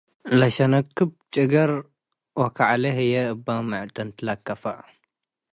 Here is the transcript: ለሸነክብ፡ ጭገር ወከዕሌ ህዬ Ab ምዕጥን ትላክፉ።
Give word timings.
ለሸነክብ፡ 0.39 1.09
ጭገር 1.33 1.71
ወከዕሌ 2.39 2.83
ህዬ 2.97 3.13
Ab 3.31 3.45
ምዕጥን 3.69 4.09
ትላክፉ። 4.17 4.63